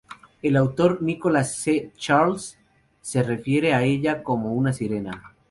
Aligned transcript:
El 0.41 0.55
autor 0.55 1.03
Nicholas 1.03 1.53
C. 1.57 1.91
Charles 1.95 2.57
se 3.01 3.21
refiere 3.21 3.75
a 3.75 3.83
ella 3.83 4.23
como 4.23 4.51
una 4.53 4.73
sirena. 4.73 5.35